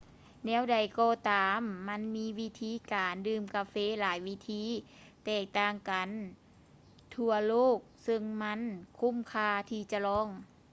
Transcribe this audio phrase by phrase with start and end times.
[0.45, 4.67] ແນວໃດກໍຕາມ ມັນມີວິທີການດື່ມກາເຟຫຼາຍວິທີທີ່
[5.25, 6.09] ແຕກຕ່າງກັນ
[7.15, 8.59] ທົ່ວໂລກເຊິ່ງມັນ
[8.99, 10.27] ຄຸ້ມຄ່າທີ່ຈະລອງ